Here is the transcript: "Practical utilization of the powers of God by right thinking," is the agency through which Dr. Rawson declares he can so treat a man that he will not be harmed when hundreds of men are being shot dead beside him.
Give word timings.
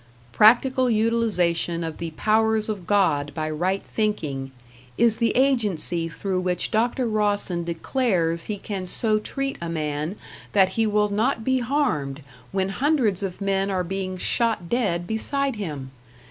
"Practical 0.31 0.89
utilization 0.89 1.83
of 1.83 1.99
the 1.99 2.09
powers 2.17 2.69
of 2.69 2.87
God 2.87 3.31
by 3.35 3.47
right 3.51 3.83
thinking," 3.83 4.49
is 4.97 5.17
the 5.17 5.29
agency 5.35 6.09
through 6.09 6.39
which 6.41 6.71
Dr. 6.71 7.07
Rawson 7.07 7.63
declares 7.63 8.45
he 8.45 8.57
can 8.57 8.87
so 8.87 9.19
treat 9.19 9.59
a 9.61 9.69
man 9.69 10.15
that 10.53 10.69
he 10.69 10.87
will 10.87 11.09
not 11.09 11.43
be 11.43 11.59
harmed 11.59 12.23
when 12.51 12.69
hundreds 12.69 13.21
of 13.21 13.41
men 13.41 13.69
are 13.69 13.83
being 13.83 14.17
shot 14.17 14.67
dead 14.69 15.05
beside 15.05 15.57
him. 15.57 15.91